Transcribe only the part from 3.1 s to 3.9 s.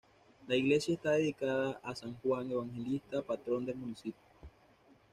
patrón del